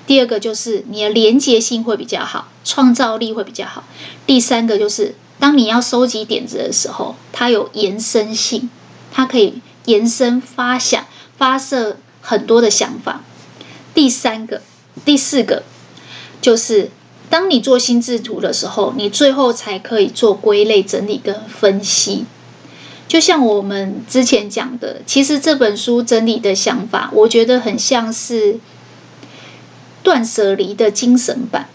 [0.07, 3.83] 第二个就是你的连结性会比较好，创造力会比较好；
[4.27, 8.71] 第三个就是当你要收集点子的时候，它有延伸性，
[9.12, 11.05] 它可以延伸发想、
[11.37, 13.21] 发射很多的想法；
[13.95, 14.62] 第三个、
[15.05, 15.62] 第四个
[16.41, 16.91] 就是
[17.29, 22.25] 当你做心智图的时候，你最后才可以做归类、整理跟分析。
[23.09, 28.59] 就像我们之前讲的，其实这本书整理的想法，我觉得很像是
[30.03, 31.69] 断舍离的精神版。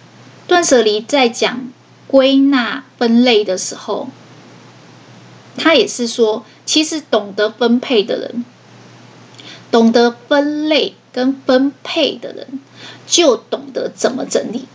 [0.48, 1.72] 断舍离在讲
[2.08, 4.10] 归纳分类的时候，
[5.56, 8.44] 他也是说，其实懂得分配的人，
[9.72, 12.60] 懂得分类跟分配的人，
[13.08, 14.66] 就懂得怎么整理。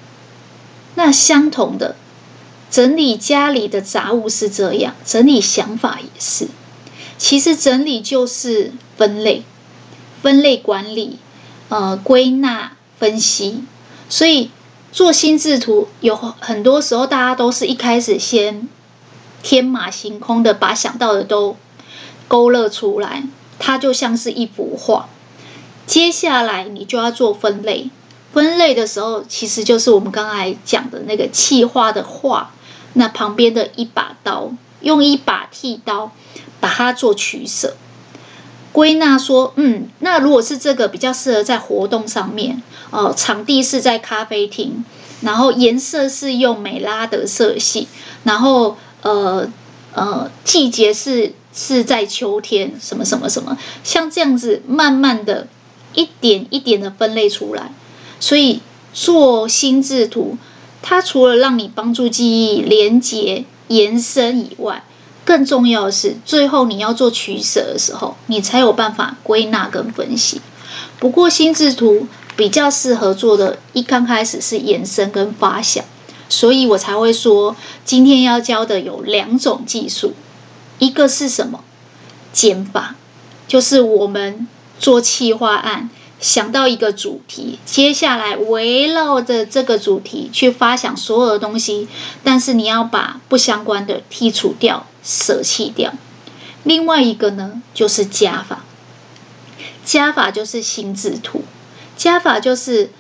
[0.95, 1.97] 那相同的。
[2.71, 6.49] 整理家里的杂物是这样，整理想法也是。
[7.19, 9.43] 其实整理就是分类、
[10.23, 11.19] 分类管理、
[11.69, 13.65] 呃归纳分析。
[14.09, 14.51] 所以
[14.93, 18.69] 做心智图有很多时候，大家都是一开始先
[19.43, 21.57] 天马行空的把想到的都
[22.29, 23.23] 勾勒出来，
[23.59, 25.09] 它就像是一幅画。
[25.87, 27.91] 接下来你就要做分类，
[28.33, 32.53] 分类的时候其实就是我们刚才讲的那个气化的画。
[32.99, 36.13] 那旁边的一把刀，用一把剃刀
[36.61, 37.77] 把它做取舍，
[38.73, 44.83] 归纳说，嗯，那如果是这个比较适合在活动上面，哦，场地是在咖啡厅，
[45.21, 47.87] 然后颜色是用美拉德色系，
[48.25, 49.47] 然后呃
[49.93, 55.49] 呃季节是是在秋天，什么什么什么，像这样子慢慢的
[55.95, 57.73] 一点一点的分类出来，
[58.21, 58.61] 所以
[58.93, 60.37] 做心智图。
[60.83, 64.85] 它除了让你帮助记忆连接延伸以外，
[65.25, 70.41] 更重要的是，最后你要做取舍的时候，你才有办法归纳跟分析。
[71.01, 72.07] 不过心智图
[72.37, 75.85] 比较适合做的，一刚开始是延伸跟发想，
[76.29, 80.13] 所以我才会说，今天要教的有两种技术，
[80.79, 81.65] 一个是什么？
[82.33, 82.95] 减法，
[83.49, 84.47] 就是我们
[84.79, 85.91] 做企划案。
[86.19, 91.89] 想到一个主题，接下来围绕着这个主题去发想所有的东西，
[92.25, 95.93] 但是你要把不相关的剔除掉、舍弃掉。
[96.65, 98.65] 另外一个呢，就是加法。
[99.85, 101.43] 加法就是心智图，
[101.97, 102.91] 加法就是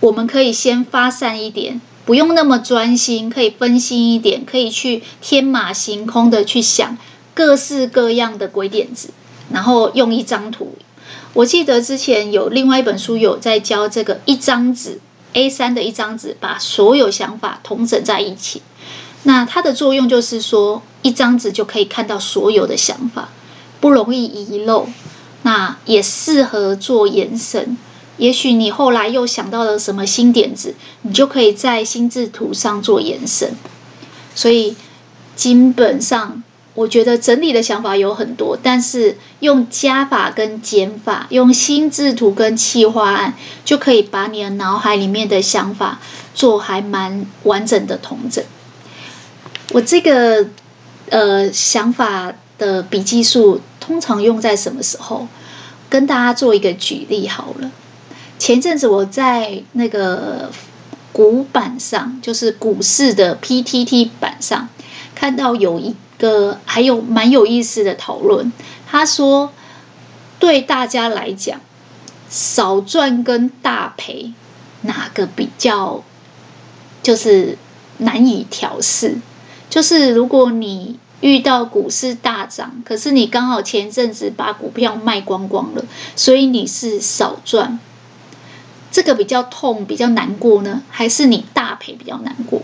[0.00, 6.98] 我们可以先发散一点，不用那么专心，可以分心一点，可以去天马行空的去想
[7.32, 9.10] 各式各样的鬼点子，
[9.50, 10.74] 然后用一张图。
[11.32, 15.00] 我记得之前有另外一本书有在教这个一张纸
[15.34, 18.62] A3 的一张纸，把所有想法统整在一起。
[19.24, 23.28] 那它的作用就是说，一张纸就可以看到所有的想法，
[23.80, 24.88] 不容易遗漏。
[25.42, 27.76] 那也适合做延伸。
[28.16, 33.54] 也许你后来又想到了什么新点子，你就可以在心智图上做延伸。
[34.34, 34.74] 所以
[35.36, 36.42] 基本上，
[36.76, 45.98] 我觉得整理的想法有很多，但是用加法跟减法，用心智图跟企划案，就可以把你的脑海里面的想法
[46.34, 48.44] 做还蛮完整的统整。
[49.72, 50.46] 我这个
[51.10, 53.60] 呃想法的笔记数。
[53.78, 55.28] 通常用在什么时候？
[55.88, 57.70] 跟大家做一个举例好了。
[58.36, 60.50] 前阵子我在那个
[61.12, 64.68] 股板上，就是股市的 PTT 板上，
[65.14, 68.52] 看到有一个还有蛮有意思的讨论。
[68.88, 69.52] 他说，
[70.38, 71.60] 对大家来讲，
[72.28, 74.32] 少赚跟大赔
[74.82, 76.04] 哪个比较
[77.02, 77.58] 就是
[77.98, 79.16] 难以调试？
[79.68, 87.78] 就是如果你遇到股市大涨，可是你刚好前阵子把股票卖光光了，所以你是少赚，
[88.90, 92.62] 这个比较痛，比较难过呢，还是你大赔比较难过？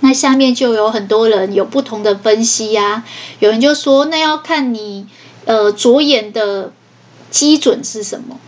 [0.00, 3.04] 那下面就有很多人有不同的分析呀、啊，
[3.40, 5.06] 有人就说，那要看你
[5.46, 6.72] 呃着眼的
[7.30, 8.38] 基准是什么？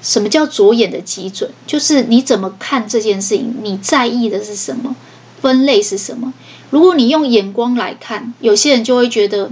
[0.00, 1.50] 什么叫着眼的基准？
[1.66, 4.94] 就是你怎么看这件事情，你在意的是什么？
[5.40, 6.32] 分类是什么？
[6.70, 9.50] 如果你用眼光来看，有些人就会觉得，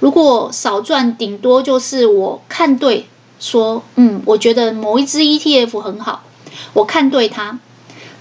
[0.00, 3.06] 如果少赚，顶多就是我看对，
[3.38, 6.24] 说，嗯，我觉得某一支 ETF 很好，
[6.72, 7.58] 我看对它，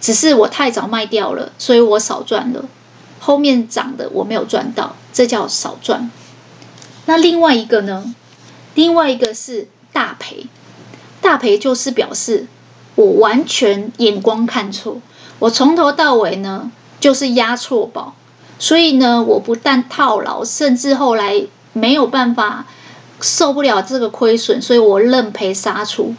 [0.03, 2.65] 只是我太早卖掉了，所以我少赚了，
[3.21, 6.11] 后面涨的我没有赚到，这叫少赚。
[7.05, 8.13] 那另外一个呢？
[8.75, 10.47] 另外一个是大赔，
[11.21, 12.47] 大赔就是表示
[12.95, 14.97] 我完全眼光看错。
[15.39, 18.13] 我从头到尾呢，就是押错宝，
[18.59, 22.65] 所以呢，我不但套牢，甚至后来没有办法
[23.21, 26.13] 受不了这个亏损，所以我认赔杀出，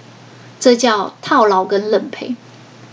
[0.58, 2.34] 这叫套牢跟认赔。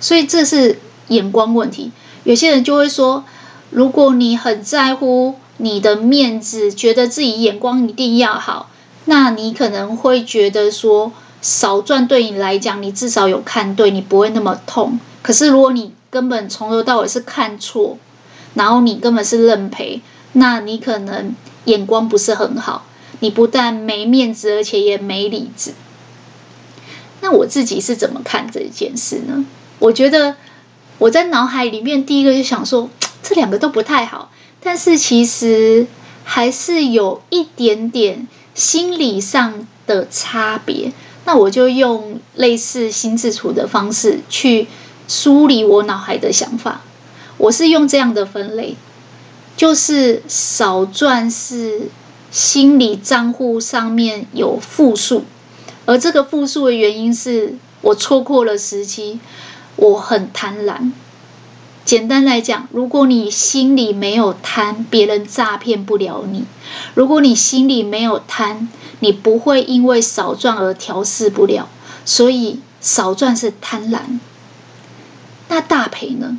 [0.01, 1.91] 所以这是眼光问题。
[2.25, 3.23] 有些人就会说，
[3.69, 8.69] 如果你很在乎你的面子，觉得自己眼光一定要好，
[9.05, 14.99] 那你可能会觉得说，少赚对你来讲，你至少有看对，你不会那么痛。
[15.21, 17.97] 可是如果你根本从头到尾是看错，
[18.53, 20.01] 然后你根本是认赔，
[20.33, 21.35] 那你可能
[21.65, 22.85] 眼光不是很好，
[23.19, 25.73] 你不但没面子，而且也没理智。
[27.21, 29.45] 那我自己是怎么看这件事呢？
[29.81, 30.35] 我觉得
[30.99, 32.89] 我在脑海里面第一个就想说，
[33.23, 35.87] 这两个都不太好，但是其实
[36.23, 40.93] 还是有一点点心理上的差别。
[41.25, 44.67] 那我就用类似心智图的方式去。
[45.07, 46.79] 梳理我脑海的想法，
[47.35, 48.77] 我是用这样的分类，
[49.57, 51.89] 就是少赚是
[52.31, 55.25] 心理账户上面有负数，
[55.85, 59.19] 而这个负数的原因是我错过了时机，
[59.81, 60.91] 我很贪婪。
[61.83, 66.43] 简单来讲，如果你心里没有贪，别人诈骗不了你；
[66.93, 68.69] 如果你心里没有贪，
[68.99, 71.67] 你不会因为少赚而调试不了。
[72.05, 74.19] 所以少赚是贪婪。
[75.47, 76.37] 那大赔呢？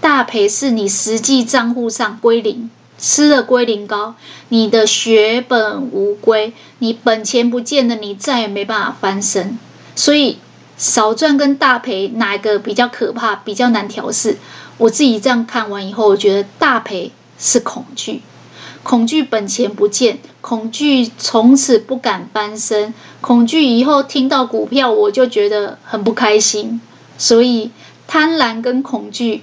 [0.00, 4.14] 大赔是你实际账户上归零，吃了归零膏，
[4.48, 9.58] 你的血本无归，你本钱不见了，你再也没办法翻身。
[9.94, 10.38] 所以
[10.82, 14.38] 少赚跟大赔哪一个比较可怕，比较难调试？
[14.78, 18.22] 我自己这样看完以后，我觉得大赔是恐惧，
[18.82, 26.80] 恐惧本钱不见，恐惧从此不敢翻身，恐惧以后听到股票我就觉得很不开心，
[27.16, 27.70] 所以。
[28.08, 29.42] 贪婪跟恐惧，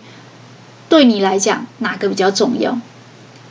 [0.89, 2.77] 对你来讲哪个比较重要？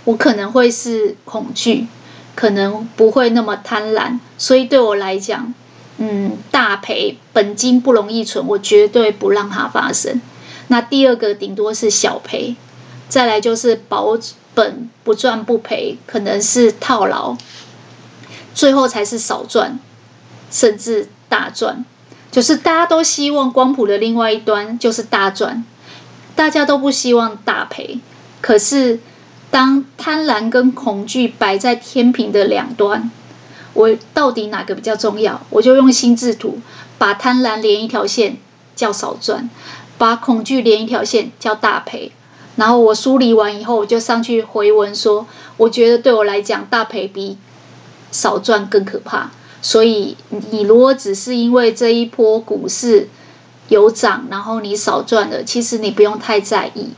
[0.05, 1.89] 我可能会是恐惧，
[2.36, 5.53] 可能不会那么贪婪，所以对我来讲，
[5.99, 10.20] 嗯，大赔本金不容易存，我绝对不让它发生。
[10.68, 12.57] 那第二个顶多是小赔，
[13.09, 14.16] 再来就是保
[14.55, 17.36] 本不赚不赔，可能是套牢，
[18.55, 19.78] 最后才是少赚，
[20.51, 21.84] 甚至大赚。
[22.30, 25.64] 就是大家都希望光谱的另外一端就是大赚，
[26.36, 28.01] 大家都不希望大赔。
[28.40, 29.01] 可是
[29.51, 33.11] 当贪婪跟恐惧摆在天平的两端，
[33.79, 35.41] 我到底哪个比较重要？
[35.51, 36.59] 我就用心智图
[36.99, 38.39] 把贪婪连一条线
[38.74, 39.49] 叫少赚，
[39.97, 42.11] 把恐惧连一条线叫大赔。
[42.57, 47.39] 然后我梳理完以后，我就上去回文说，我觉得对我来讲，大赔比
[48.11, 49.31] 少赚更可怕。
[49.62, 50.16] 所以
[50.51, 53.09] 你如果只是因为这一波股市
[53.68, 56.89] 有涨，然后你少赚了，其实你不用太在意。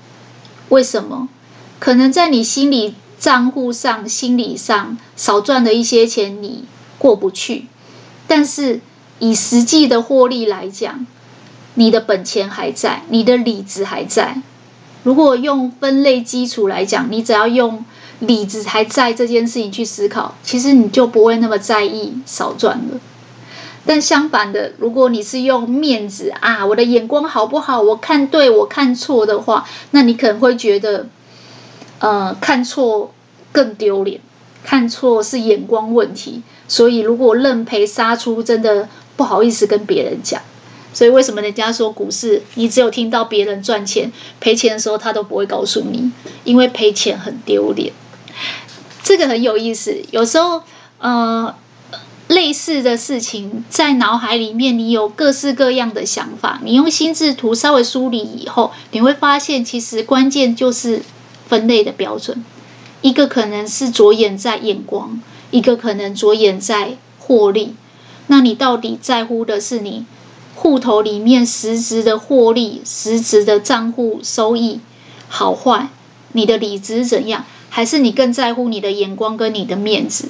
[0.71, 1.29] 为什么？
[1.79, 6.65] 可能在你心里账户上、心理上少赚的一些钱，你
[6.99, 7.67] 过不去。
[8.27, 8.81] 但是
[9.19, 11.07] 以实际的获利来讲，
[11.75, 14.41] 你的本钱还在，你的理智还在。
[15.03, 17.85] 如果用分类基础来讲，你只要用
[18.21, 23.01] 理智还在这件事情去思考，其实你就不会那么在意少赚了。
[23.87, 27.81] 但相反的，如果你是用面子啊，我的眼光好不好？
[27.81, 31.07] 我看对，我看错的话，那你可能会觉得，
[32.01, 33.15] 呃，看错
[33.53, 34.21] 更丢脸，
[34.65, 36.43] 看错是眼光问题。
[36.67, 40.43] 所以如果认赔杀出，真的不好意思跟别人讲。
[40.93, 46.11] 所以为什么人家说股市，你只有听到别人赚钱赔钱的时候，他都不会告诉你，
[46.45, 47.93] 因为赔钱很丢脸。
[49.03, 50.63] 这个很有意思，有时候
[50.99, 51.55] 呃。
[52.29, 56.61] 类似的事情在脑海里面，你有各式各样的想法。
[56.63, 61.03] 你用心智图稍微梳理以后，你会发现，其实关键就是
[61.51, 62.43] 分类的标准。
[63.03, 65.21] 一个可能是着眼在眼光，
[65.51, 67.75] 一个可能着眼在获利。
[68.29, 70.07] 那你到底在乎的是你
[70.55, 74.81] 户头里面实质的获利、实质的账户收益
[75.29, 75.89] 好坏？
[76.33, 77.45] 你的理值怎样？
[77.69, 80.29] 还是你更在乎你的眼光跟你的面子？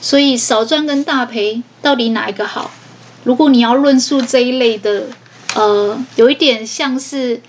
[0.00, 2.70] 所以少赚跟大赔到底哪一个好？
[3.24, 5.08] 如果你要论述这一类的，
[5.54, 7.40] 呃，有一点像是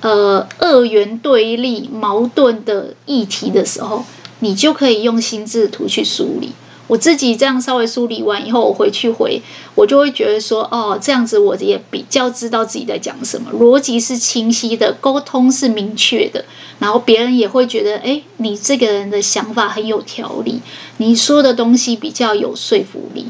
[0.00, 4.04] 呃二元对立、矛盾的议题的时候，
[4.40, 6.52] 你就可以用心智图去梳理。
[6.86, 9.40] 我自己这样稍微梳理完以后，我回去回，
[9.76, 16.44] 我就会觉得说，哦，这样子我也比较知道自己在讲什么，逻辑是清晰的，沟通是明确的，
[16.80, 20.60] 然后别人也会觉得，哎，你这个人的想法很有条理，
[20.96, 23.26] 你说的东西比较有说服力。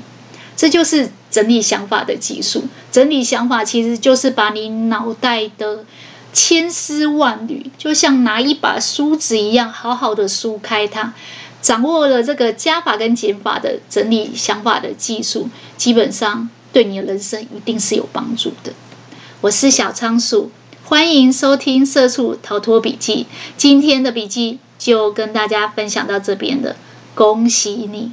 [0.56, 2.64] 这就是整理想法的技术。
[2.90, 5.84] 整理想法其实就是把你脑袋的
[6.32, 11.14] 千丝万缕，就像拿一把梳子一样，好好的梳开它。
[11.62, 18.72] 掌握了这个加法跟减法的整理想法的技术，基本上对你的人生一定是有帮助的。
[19.42, 20.50] 我是小仓鼠，
[20.84, 23.26] 欢迎收听《社畜逃脱笔记》。
[23.58, 26.76] 今天的笔记就跟大家分享到这边了。
[27.14, 28.12] 恭喜你，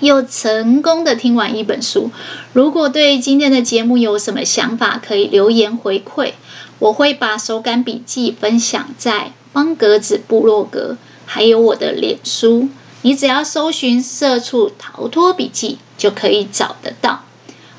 [0.00, 2.10] 又成功的听完一本书。
[2.52, 6.32] 如果对今天的节目有什么想法，可以留言回馈。
[6.78, 10.96] 我会把手感笔记分享在方格子部落格。
[11.28, 12.68] 还有我的脸书，
[13.02, 17.24] 你只要搜寻“社畜逃脱笔记”就可以找得到。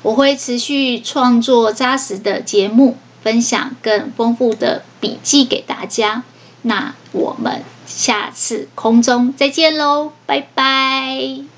[0.02, 6.24] 我会持续创作扎实的节目，分享更丰富的笔记给大家。
[6.62, 11.57] 那我们下次空中再见喽，拜拜。